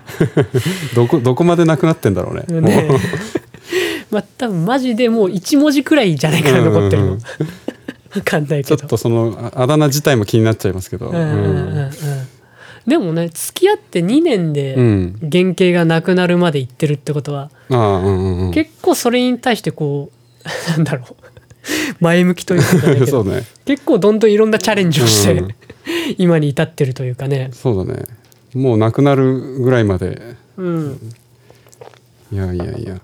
[0.94, 2.44] どこどこまでなくなってんだろうね。
[2.60, 2.98] ねもう。
[4.10, 7.08] まあ多分マジでもう1文字くらいじゃないかな残ってるの。
[7.08, 7.12] うん。
[7.14, 7.20] うん
[8.14, 11.08] 分かんないちょけどっとそのああだ名自体も気になっちゃいますけど。
[11.08, 11.90] うんうんうんうん。
[12.86, 15.18] でもね付き合って2年でうん。
[15.20, 18.50] 原型がなくなるまでいってるってことは、うんうんうん。
[18.52, 21.23] 結構それに対してこうなんだろう
[22.00, 23.42] 前向きというか ね。
[23.64, 25.48] 結構どんどんいろんなチャレンジをして、うん。
[26.18, 28.04] 今に至ってるというかね、そうだね。
[28.54, 30.36] もうなくなるぐらいまで。
[30.56, 31.12] うん、
[32.32, 33.00] いやいやいや。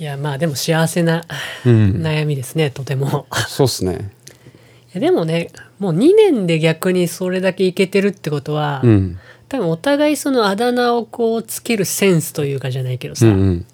[0.00, 1.24] いやまあでも幸せな
[1.66, 2.02] うん。
[2.02, 3.26] 悩みですね、とても。
[3.48, 4.12] そうっすね。
[4.88, 9.18] いやでもねもう2年で逆にそれだけいけてるってことは、うん。
[9.48, 13.66] 多分お互いそのあだ名をこうつけるセンスというかじゃないけどさ、うんうん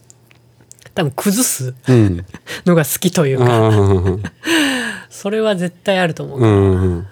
[0.94, 2.24] 多分崩すうん。
[2.66, 3.54] のが好きというあか。
[3.56, 3.72] あう
[4.16, 4.22] ん。
[5.10, 7.06] それは絶対あると思う、うんうん。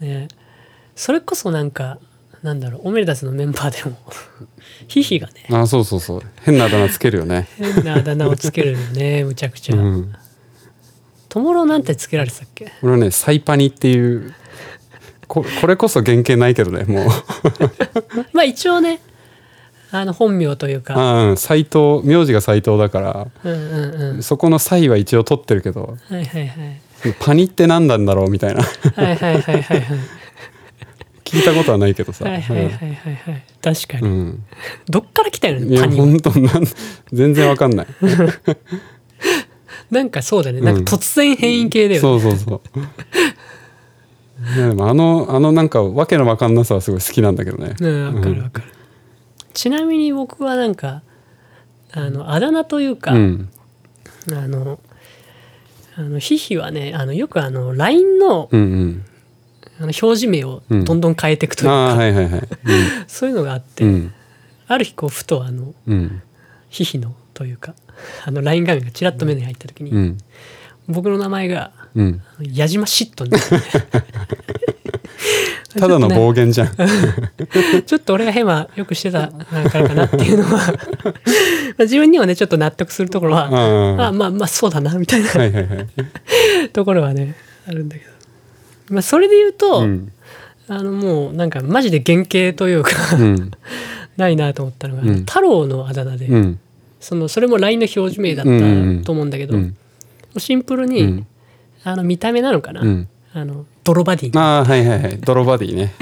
[0.00, 0.28] ね。
[0.96, 1.98] それこそなんか
[2.42, 3.96] なんだろうオメレタスのメンバーでも
[4.88, 5.46] ヒヒがね。
[5.50, 6.22] あそうそうそう。
[6.42, 7.48] 変なあだ名つけるよね。
[7.56, 9.76] 変なあだ名をつけるよね むちゃくちゃ。
[9.76, 10.14] うん。
[11.28, 12.72] トモロなんてつけられてたっけ？
[12.82, 14.34] 俺はねサイパニっていう
[15.26, 17.06] ここれこそ原型ないけどねもう。
[18.32, 19.00] まあ一応ね
[19.92, 20.94] あの本名というか。
[20.96, 21.36] あうん。
[21.36, 23.26] 斎藤名字が斎藤だから。
[23.44, 24.22] うんうんうん。
[24.22, 25.96] そこのサイは一応取ってるけど。
[26.08, 26.80] はいはいはい。
[27.18, 28.62] パニって何なんだろうみたいな。
[28.62, 29.84] はいはいはいはいはい。
[31.24, 32.24] 聞いたことはないけどさ。
[32.24, 33.42] はいはいはいはいはい。
[33.62, 34.44] 確かに、うん。
[34.88, 36.64] どっから来たよいやねパニ本当なん
[37.12, 37.86] 全然わかんない。
[39.90, 40.60] なんかそうだね。
[40.60, 42.78] なんか突然変異系だよね、そうそうそう。
[44.56, 47.74] いやでもあのあのなんかわけのわかんなさはすごい好きなんだけどね。
[47.78, 48.68] うんわかるわかる、
[49.52, 51.02] ちなみに僕はなんか
[51.92, 53.50] あのあだ名というか、うん。
[54.32, 54.78] あの
[55.96, 59.04] あのヒヒはねあのよくあの LINE のうんうん。
[59.78, 62.42] あの表示名をどんどん変えていくというか、ああはいはいはい。
[63.08, 64.12] そういうのがあって、うん。
[64.68, 66.22] ある日こうふとあのうん。
[66.68, 67.74] ヒヒのというか
[68.24, 70.18] あの LINE 画面がちらっと目に入った時に、うん。
[70.86, 72.22] 僕の名前がうん。
[72.40, 74.49] 矢島シットになって
[75.78, 76.68] ただの暴言じゃん。
[77.86, 80.50] ちょっと俺がヘマよくしてたからかなっていうのは。
[80.56, 80.62] ま
[81.78, 85.28] あ自分にはねちょっと納得するところはああまあまあそうだなみたいな。
[85.28, 85.86] はいはいはい。
[86.72, 87.36] ところはね
[87.68, 88.10] あるんだけど、
[88.90, 90.12] まあ、それで言うと、うん。
[90.68, 93.50] あのもうなんかマジで原型というかうん。
[94.16, 95.18] ないなと思ったのが、うん。
[95.20, 96.58] 太郎のあだ名で、うん。
[96.98, 99.76] そのそれも LINE の表示名だったと思うんだけど、うん。
[100.36, 101.26] シンプルに、うん。
[101.84, 104.32] あの見た目なのかな、うんあの泥バディ。
[104.32, 105.18] にああはいはいはい。
[105.18, 105.92] 泥バディね。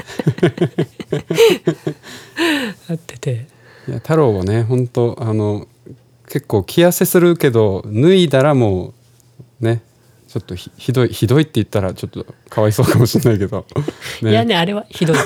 [2.89, 3.47] なってて。
[3.87, 5.67] いや太郎はね本当あの
[6.27, 8.93] 結構着痩せするけど脱いだらも
[9.61, 9.81] うね
[10.27, 13.65] ちょっとひひどいひどいって言ったらちょっとかわいそうかもしれないけど、
[14.21, 15.17] いやねあれはひどい、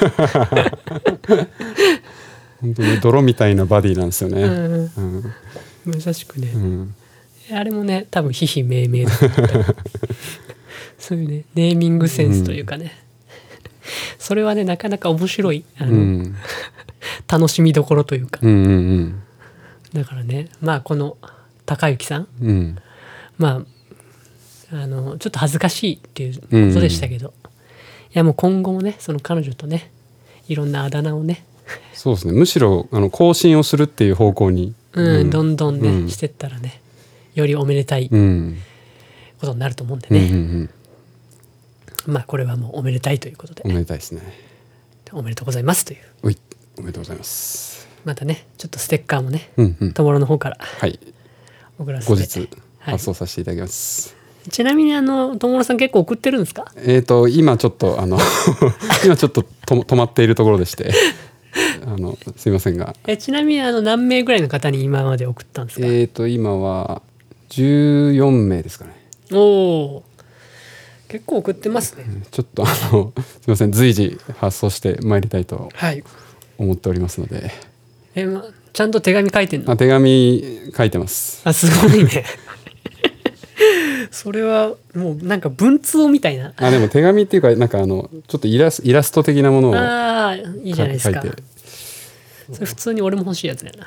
[2.61, 4.43] 本当に泥みたいなバディなんですよね。
[4.43, 5.33] うん、うん。
[5.85, 6.95] まさしくね、うん。
[7.51, 9.75] あれもね多分ひひ命名だと思った
[11.03, 12.93] そういうねネーミングセンスというかね、
[14.17, 16.35] それはねなかなか面白いあの、うん。
[17.27, 18.39] 楽しみどころというか。
[18.41, 18.69] うんう
[19.01, 19.19] ん
[19.93, 21.17] だからねまあこの
[21.65, 22.27] 高之さん。
[22.41, 22.47] うん。
[22.47, 22.77] うん
[23.37, 23.65] ま
[24.71, 27.33] ああのちょっと恥ずかしいっていうことでしたけど、
[28.15, 29.91] いやもう今後もねその彼女とね
[30.47, 31.43] いろんなあだ名をね、
[31.93, 32.33] そうですね。
[32.33, 36.09] むしろあの更新をするっていう方向にうんどんどんね、うん。
[36.09, 36.79] してったらね
[37.35, 38.57] よりおめでたいうん。
[39.39, 40.69] ことになると思うんでうんうんうね、ん
[42.05, 43.61] まあこれはもうおめでたいということで。
[43.65, 44.21] おめでたいですね。
[45.11, 45.99] おめでとうございますという。
[46.23, 46.37] おい
[46.77, 47.87] おめでとうございます。
[48.03, 50.99] またねちょっとステッカーもねうんうの方からはい。
[51.79, 52.13] 送らせて。
[52.13, 52.39] 後日
[52.79, 52.91] はい。
[52.93, 54.13] 発送させていただきます、
[54.49, 56.71] ちなみにあのともろさん結構送ってるんですか？
[56.75, 58.17] えっ、と今ちょっとあの
[59.05, 60.91] 今ちょっとと止まっているところでして。
[61.85, 62.95] あのすいませんが。
[63.05, 67.03] えちなみにあの何名ぐらいの方に今まで送ったんですか、えっ、と今は
[67.49, 68.91] 14名ですかね。
[69.31, 70.03] おお
[71.13, 76.03] 結構送ってますね、ちょっとあの すいません随時発送してまいりたいとはい。
[76.57, 77.51] 思っておりますので。
[78.15, 79.71] え、ま、ちゃんと手紙書いてんの？
[79.73, 81.41] あ手紙書いてます。
[81.43, 82.25] あすごいね。
[84.09, 86.51] それはもうなんか文通みたいな。
[86.57, 91.23] あでも手紙っていうかなんかあのちょっとイラスイラスト的なものをああいいじゃないですか。
[92.51, 93.85] それ普通に俺も欲しいやつだよな。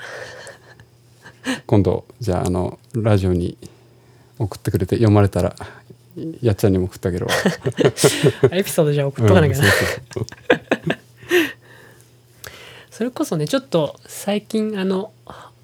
[1.66, 3.56] 今度じゃああのラジオに
[4.38, 5.56] 送ってくれて読まれたら
[6.40, 7.32] やっちゃんにも送ってあげるわ。
[8.56, 9.70] エピソードじゃあ送っとかなきゃな、うん
[12.90, 15.12] それこそねちょっと最近あの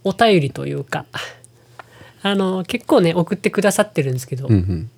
[0.04, 1.06] お便りというか
[2.22, 4.90] あの結構ね送ってくださってるんですけど、うんうん。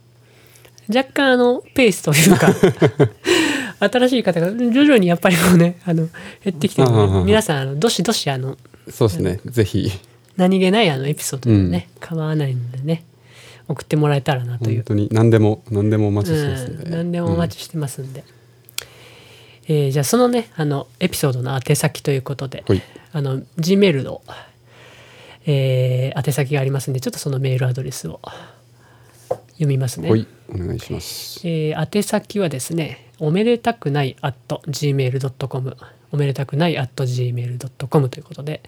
[0.95, 2.53] 若干あのペースというか
[3.89, 6.09] 新しい方が徐々にやっぱりこうねあの
[6.45, 8.59] 減ってきてるのでうんうんうん皆さんあのどしどしあの
[8.91, 9.41] そうですね。
[9.47, 9.93] ぜひ。
[10.37, 13.05] 何気ないあのエピソードでもね、構わないのでね
[13.69, 18.25] 送ってもらえたらなという、本当に何でも何でもお待ちしてますんで、うん、何でもお待ちしてますんで、
[19.67, 22.83] えーじゃあそのねあのエピソードの宛先ということで、はい。
[23.13, 24.23] あの Gmail の、
[25.47, 28.21] えー宛先がありますんでちょっとそのメールアドレスを
[29.53, 30.11] 読みますね。
[30.11, 31.41] はいお願いします。
[31.47, 34.37] えー宛先はですね、おめでたくない at
[34.67, 35.77] gmail.com、
[36.13, 38.63] おめでたくない at gmail.com ということで、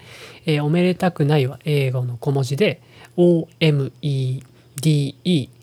[0.46, 2.80] えーおめでたくないは英語の小文字で、
[4.80, 5.60] DETAKUNAI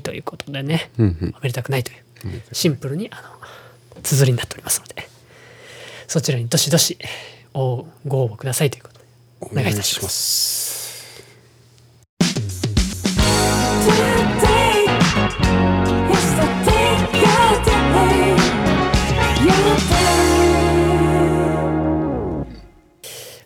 [0.00, 1.98] ということでね、うんうん、おめでたくないという。
[2.52, 3.16] シンプルにあ
[3.94, 5.08] の綴りになっておりますので。
[6.08, 6.96] そちらにどしどし
[7.52, 9.06] ご応募くださいということで。
[9.40, 10.66] お願いいたします。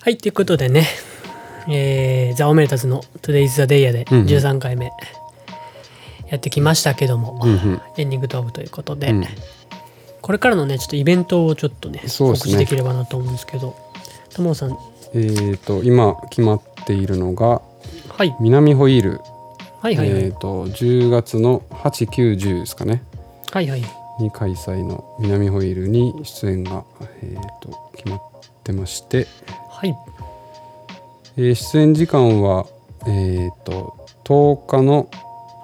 [0.02, 0.88] はい、ということでね、
[1.70, 4.26] えー、ザ・オメルタズの Today's the Day やでうんうん。
[4.26, 4.92] 13回目
[6.28, 7.80] やってきましたけども、うんうん。
[7.96, 9.24] エンディングトークということで、うん。
[10.20, 13.76] これからのね、ちょっとイベントをちょっとね、告知できればなと思うんですけど、
[14.34, 14.78] ともさん、
[15.14, 17.62] えー、と今決まっているのが
[18.20, 19.20] はい、南ホイール、
[19.80, 23.02] はいはいはい、えー、と10月の8910ですかね。
[23.50, 23.82] はいはい、
[24.20, 26.84] に開催の南ホイールに出演が、
[27.22, 28.20] えー、と決まっ
[28.62, 29.26] てまして、
[29.70, 29.96] はい、
[31.36, 32.66] えー出演時間は、
[33.06, 35.08] えー、と10日の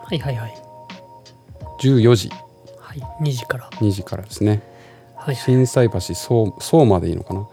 [0.05, 0.55] はいはいはい、
[1.81, 2.31] 14時
[2.79, 4.63] はい、2時から、2時からですね
[5.17, 7.47] はい、心斎橋そう相馬でいいのかな？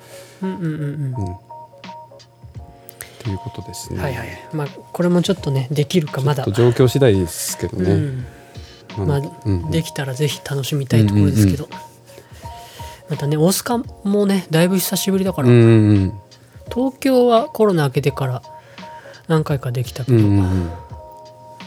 [0.44, 1.28] うんうんうんうん。
[1.28, 1.36] うん
[3.24, 4.02] ということですね。
[4.04, 4.28] はいはい。
[4.52, 6.44] まあ、これもちょっとね、できるかまだ。
[6.52, 7.92] 状況次第ですけどね。
[7.92, 9.08] うん。
[9.08, 11.70] まあ、うんできたらぜひ楽しみたいところですけど。
[13.10, 16.14] またね、大須賀もね、だいぶ久しぶりだから、うんうん
[16.74, 18.42] 東京はコロナ明けてから
[19.28, 20.72] 何回かできたけど、うん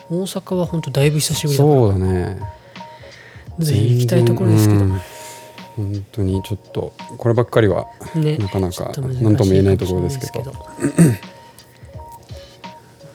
[0.09, 2.39] 大阪は本当だいぶ久しぶりだから、そうだね。
[3.59, 5.01] ぜひ行きたいところですけど、うん。
[5.77, 10.53] 本当にちょっとこればっかりはね、なかなか何とも言えないところですけど。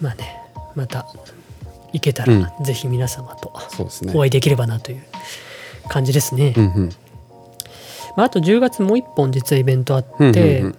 [0.02, 0.42] まあね、
[0.76, 1.08] また
[1.94, 3.54] 行けたら、ぜひ皆様と。
[4.14, 5.04] お会いできればなという
[5.88, 6.54] 感じですね。
[6.58, 6.90] うんうん。
[8.18, 10.78] まあ、あと10月もう一本実はイベントあって、うんうんうん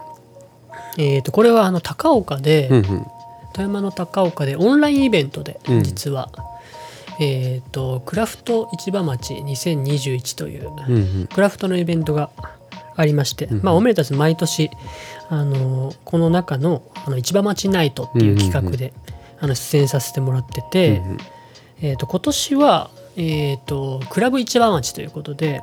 [0.99, 3.07] えー、とこれはあの高岡で、うんうん。
[3.55, 5.83] 富山の高岡でオンラインイベントでうん。
[5.83, 6.31] 実は、
[7.21, 11.27] えー、とクラフト市場町2021といううんうん。
[11.27, 12.31] クラフトのイベントが
[12.97, 14.71] ありまして、うんまあ、おめでたち毎年、
[15.29, 18.93] あのこの中のあの市場町ナイトっていう企画で、
[19.41, 21.19] あの出演させてもらってて、うんうん。
[21.83, 25.63] えー、と今年は、えー、とクラブ市場町ということで、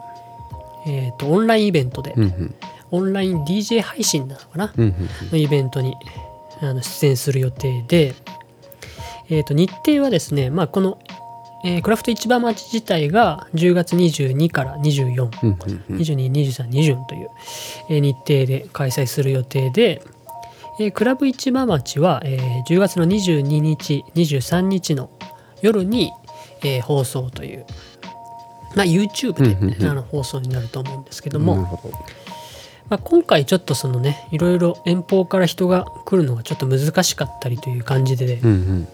[0.87, 2.55] えー、とオンラインイベントで、うんうん
[2.91, 4.73] オンライン DJ 配信なのかな、
[5.31, 5.95] のイベントに
[6.61, 8.13] あの出演する予定で、
[9.29, 10.97] えー、と日程はですね、まあ、この、
[11.63, 15.97] えークラフト市場町自体が10月22から24、うんうんうん。
[15.97, 17.29] 22、23、24という、
[17.89, 20.01] えー日程で開催する予定で、
[20.79, 25.09] えークラブ市場町は、えー10月の22日、23日の
[25.61, 26.11] 夜に、
[26.63, 27.65] えー放送という、
[28.75, 29.89] まあ、YouTube で、うんうんうん。
[29.89, 31.79] あの放送になると思うんですけどなも。
[32.89, 38.87] まあ、今回ちょっとそのねいろいろ遠方から人が来るのがちょっと難しかったりという感じで、うんうん。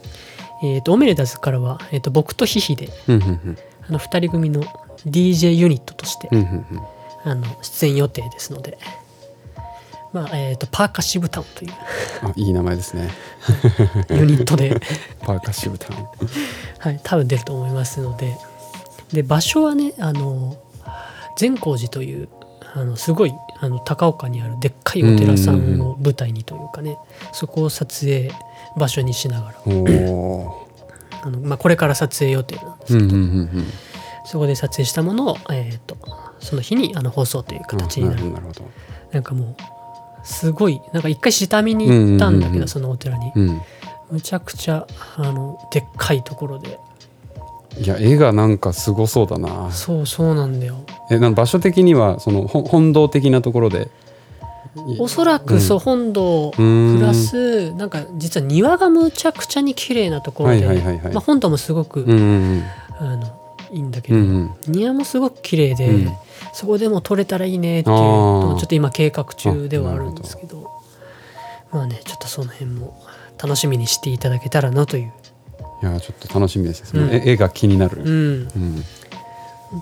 [0.63, 4.63] えー、とオメレダズからは、えー、と僕とヒヒでうんうんあの2人組の
[5.05, 6.81] DJ ユニットとして、うんうんうん。
[7.23, 8.77] あの出演予定ですので、
[10.13, 11.71] まあえー、とパーカッシブタウンという。
[12.23, 13.09] あいい名前ですね。
[14.11, 14.79] ユニットで、
[15.21, 16.07] パーカッシブタウン。
[16.79, 18.35] はい、多分出ると思いますので。
[19.13, 20.57] で場所はねあの
[21.37, 22.27] 善光寺という
[22.75, 26.97] あのすごいあの高岡にあるでっかいお寺さんを舞台にというかね
[27.31, 28.29] そこを撮影
[28.77, 32.99] 場所にしながらあの、まあ、これから撮影予定なんですー。
[32.99, 33.21] うんうんうんう
[33.61, 33.65] ん。
[34.25, 35.97] そこで撮影したものを、えー、と
[36.39, 38.69] その日にあの放送という形になるあなるほど
[39.11, 43.61] なんかもうすごいなんか一回下見に行ったんだけど、そのお寺に、うん。
[44.11, 46.79] むちゃくちゃあのでっかいところで
[47.77, 49.71] いや絵がなんかすごそうだな。
[49.71, 53.89] そうそうなんだよえな場所的にはそのほ本堂的なところで？
[54.87, 56.99] いおそらくそう本堂プうん。
[57.01, 60.65] ラスなんか実は庭がむちゃくちゃに綺麗なところで、
[61.13, 62.05] まあ、本堂もすごく、
[62.99, 63.41] あの
[63.71, 64.17] いいんだけど、
[64.67, 66.13] 庭もすごく綺麗で、うん。
[66.53, 70.71] そこでも撮れたらいいねっていうのをちょっと今計画中ではあるんですけど
[71.71, 72.97] まあねちょっとその辺も
[73.41, 75.11] 楽しみにしていただけたらなという、
[75.83, 77.21] いやちょっと楽しみですね。
[77.25, 78.03] 絵絵が気になる。
[78.03, 78.83] うん、うん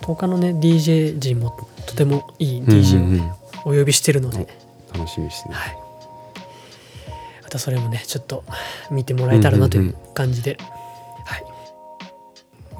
[0.02, 1.56] 他のね DJ 陣も
[1.86, 3.18] とてもいいうん DJ をうん。
[3.18, 3.34] ね、
[3.66, 4.48] お呼びしてるので、
[4.94, 5.56] 楽しみですね。
[5.56, 5.78] はい、
[7.44, 8.44] またそれもねちょっと
[8.92, 10.58] 見てもらえたらなという感じで、
[11.26, 11.44] はい。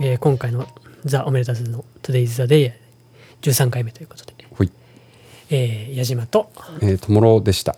[0.02, 0.68] えー今回の
[1.06, 2.74] 「ザ・オメレタズ」の「Today's the Day」
[3.42, 4.72] 13回目ということで、ほい。
[5.50, 6.52] えー矢島と。
[6.82, 7.76] えー、ともろでした。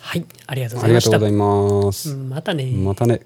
[0.00, 0.24] はい。
[0.46, 1.10] ありがとうございました。
[1.12, 2.10] がとうございます。
[2.10, 2.64] うんまたね。
[2.72, 3.20] またね。